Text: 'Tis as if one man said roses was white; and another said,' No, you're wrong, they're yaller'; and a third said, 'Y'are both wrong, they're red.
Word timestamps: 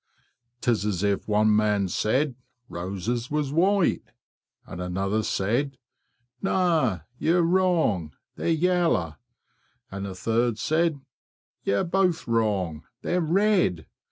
'Tis 0.61 0.83
as 0.83 1.03
if 1.03 1.27
one 1.27 1.55
man 1.55 1.87
said 1.87 2.33
roses 2.69 3.29
was 3.29 3.53
white; 3.53 4.01
and 4.65 4.81
another 4.81 5.21
said,' 5.21 5.77
No, 6.41 7.01
you're 7.19 7.43
wrong, 7.43 8.15
they're 8.35 8.49
yaller'; 8.49 9.17
and 9.91 10.07
a 10.07 10.15
third 10.15 10.57
said, 10.57 10.99
'Y'are 11.65 11.83
both 11.83 12.27
wrong, 12.27 12.83
they're 13.03 13.21
red. 13.21 13.85